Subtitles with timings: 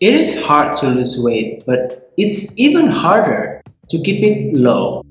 [0.00, 3.60] It is hard to lose weight, but it's even harder
[3.90, 5.04] to keep it low.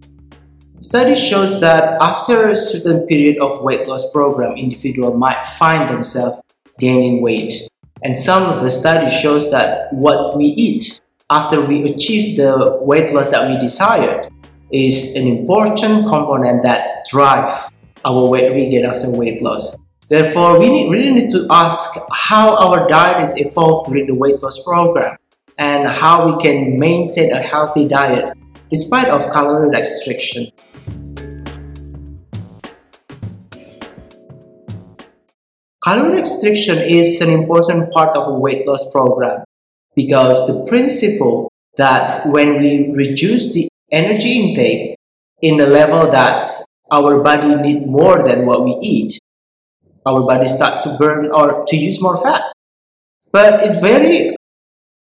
[0.79, 6.42] Study shows that after a certain period of weight loss program, individual might find themselves
[6.80, 7.70] gaining weight.
[8.02, 11.00] And some of the study shows that what we eat
[11.30, 14.28] after we achieve the weight loss that we desired
[14.71, 17.52] is an important component that drive
[18.06, 19.78] our weight regain after weight loss.
[20.10, 24.41] Therefore, we need, really need to ask how our diet is evolved during the weight
[24.41, 25.16] loss program
[25.59, 28.35] and how we can maintain a healthy diet
[28.72, 30.48] despite of calorie restriction.
[35.84, 39.44] Calorie restriction is an important part of a weight loss program
[39.96, 44.96] because the principle that when we reduce the energy intake
[45.44, 46.44] in a level that
[46.91, 49.20] our body need more than what we eat,
[50.09, 52.52] our body start to burn or to use more fat.
[53.31, 54.35] But it's very,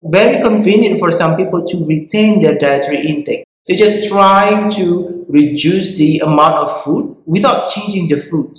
[0.03, 3.43] very convenient for some people to retain their dietary intake.
[3.65, 8.53] They're just trying to reduce the amount of food without changing the food.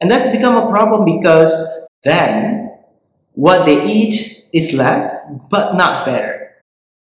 [0.00, 1.52] And that's become a problem because
[2.02, 2.70] then
[3.32, 6.52] what they eat is less, but not better.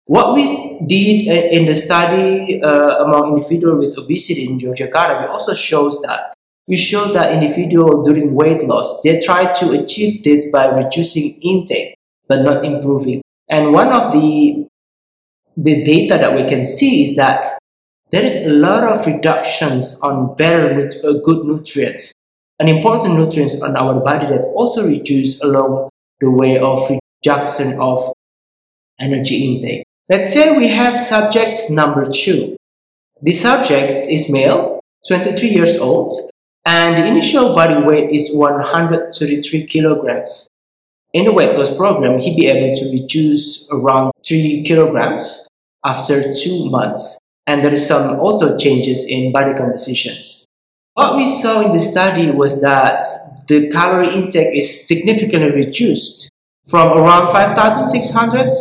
[0.07, 0.45] What we
[0.87, 6.33] did in the study uh, among individuals with obesity in Yogyakarta, we also shows that
[6.69, 11.97] we showed that individual during weight loss, they try to achieve this by reducing intake,
[12.29, 13.23] but not improving.
[13.49, 14.67] And one of the
[15.57, 17.45] the data that we can see is that
[18.13, 22.15] there is a lot of reductions on better uh, good nutrients
[22.61, 25.89] an important nutrients on our body that also reduce along
[26.21, 26.91] the way of
[27.23, 28.13] reduction of
[28.99, 29.85] energy intake.
[30.09, 32.57] Let's say we have subjects number two.
[33.23, 36.13] The subject is male, 23 years old,
[36.69, 40.51] and the initial body weight is 133 kilograms.
[41.15, 45.49] In the weight loss program, he'd be able to reduce around 3 kilograms
[45.83, 47.19] after 2 months.
[47.47, 50.45] And there is some also changes in body compositions.
[50.93, 53.03] What we saw in the study was that
[53.47, 56.29] the calorie intake is significantly reduced
[56.67, 58.53] from around 5,600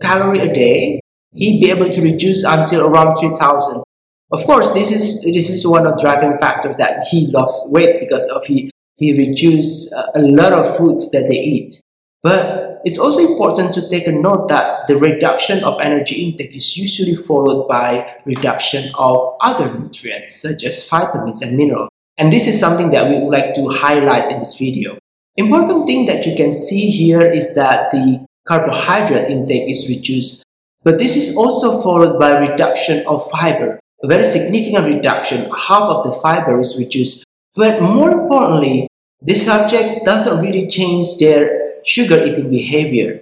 [0.00, 0.98] calorie a day.
[1.32, 3.84] He'd be able to reduce until around 3,000.
[4.32, 8.26] Of course, this is this is one of driving factors that he lost weight because
[8.28, 11.80] of he he reduced uh, a lot of foods that they eat.
[12.22, 16.76] But it's also important to take a note that the reduction of energy intake is
[16.76, 21.90] usually followed by reduction of other nutrients such as vitamins and minerals.
[22.16, 24.98] And this is something that we would like to highlight in this video.
[25.36, 30.44] Important thing that you can see here is that the carbohydrate intake is reduced,
[30.84, 36.04] but this is also followed by reduction of fiber, a very significant reduction, half of
[36.04, 37.24] the fiber is reduced.
[37.54, 38.88] But more importantly,
[39.20, 43.20] the subject doesn't really change their sugar eating behavior.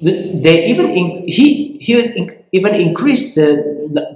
[0.00, 3.50] they even in, he he was in, even increased the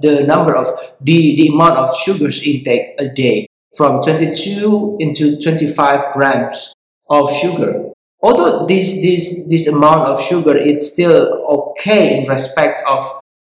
[0.01, 0.67] the number of
[1.01, 6.73] the the amount of sugars intake a day from 22 into 25 grams
[7.09, 7.91] of sugar.
[8.21, 13.03] Although this this this amount of sugar is still okay in respect of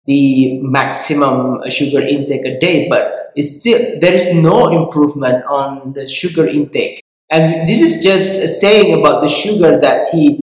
[0.06, 6.06] the maximum sugar intake a day, but it's still there is no improvement on the
[6.06, 7.02] sugar intake
[7.32, 10.38] and this is just a saying about the sugar that he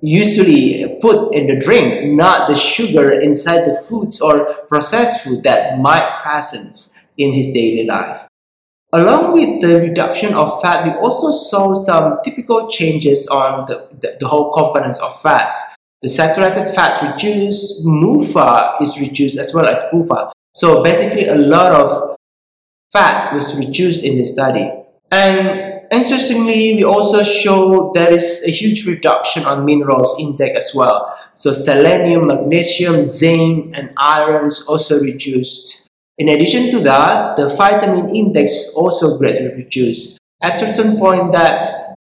[0.00, 5.78] usually put in the drink, not the sugar inside the foods or processed food that
[5.78, 6.74] might present
[7.16, 8.26] in his daily life.
[8.92, 14.16] Along with the reduction of fat, we also saw some typical changes on the, the,
[14.18, 15.54] the whole components of fat.
[16.02, 20.32] The saturated fat reduced, MUFA is reduced as well as PUFA.
[20.52, 22.16] So basically a lot of
[22.92, 24.70] fat was reduced in the study.
[25.10, 31.14] And Interestingly, we also show there is a huge reduction on minerals intake as well.
[31.34, 35.88] So selenium, magnesium, zinc, and iron is also reduced.
[36.16, 40.18] In addition to that, the vitamin index also greatly reduced.
[40.40, 41.62] At certain point that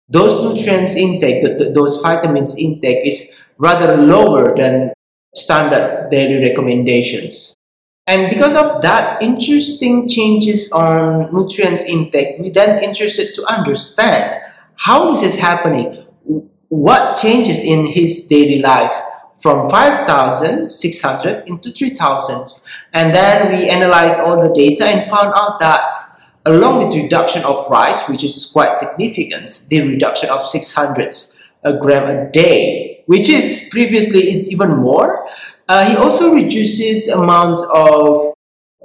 [0.09, 1.43] those nutrients intake,
[1.75, 4.93] those vitamins intake is rather lower than
[5.35, 7.56] standard daily recommendations.
[8.06, 14.43] And because of that interesting changes on nutrients intake, we then interested to understand
[14.77, 16.05] how this is happening.
[16.69, 18.95] What changes in his daily life
[19.41, 22.69] from 5,600 into 3,000.
[22.93, 25.93] And then we analyzed all the data and found out that
[26.47, 31.12] along with reduction of rice, which is quite significant, the reduction of 600
[31.64, 35.26] a gram a day, which is previously is even more,
[35.69, 38.34] uh, he also reduces amounts of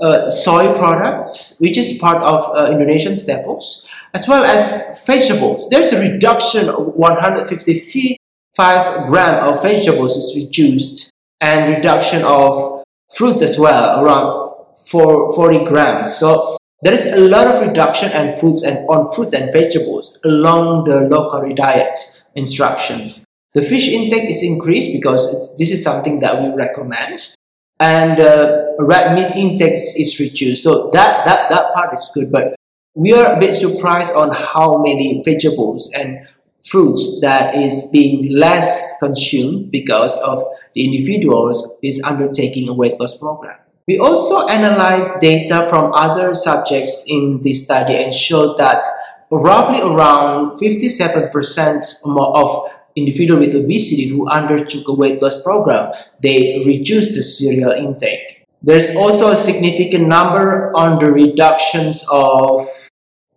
[0.02, 5.70] uh, soy products, which is part of uh, Indonesian staples, as well as vegetables.
[5.70, 8.18] There's a reduction of 150
[8.56, 12.84] 5 gram of vegetables is reduced and reduction of
[13.16, 14.54] fruits as well around
[14.90, 16.14] 4, 40 grams.
[16.14, 20.86] So there is a lot of reduction and fruits and on fruits and vegetables along
[20.86, 21.98] the low-calorie diet
[22.36, 23.26] instructions.
[23.54, 27.36] The fish intake is increased because this is something that we recommend,
[27.80, 30.64] and uh, red meat intake is reduced.
[30.64, 32.56] So that that that part is good, but
[32.96, 36.28] we are a bit surprised on how many vegetables and
[36.64, 40.44] fruits that is being less consumed because of
[40.74, 43.58] the individuals is undertaking a weight loss program.
[43.88, 48.86] We also analyzed data from other subjects in this study and showed that
[49.32, 57.16] roughly around 57% of individuals with obesity who undertook a weight loss program, they reduced
[57.16, 58.46] the cereal intake.
[58.62, 62.68] There's also a significant number on the reductions of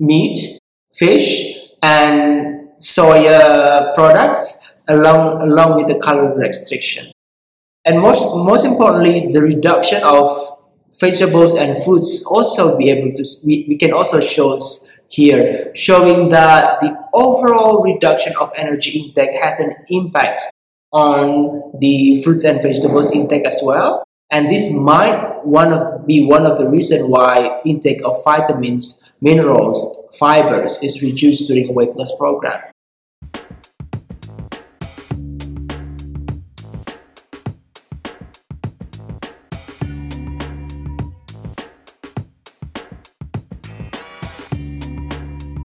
[0.01, 0.59] meat,
[0.93, 7.13] fish, and soya products along, along with the calorie restriction.
[7.85, 10.59] And most, most importantly, the reduction of
[10.99, 14.61] vegetables and fruits also be able to, we, we can also show
[15.13, 20.43] here, showing that the overall reduction of energy intake has an impact
[20.93, 24.05] on the fruits and vegetables intake as well.
[24.31, 30.09] And this might one of, be one of the reasons why intake of vitamins, minerals,
[30.19, 32.63] fibers is reduced during weight loss program.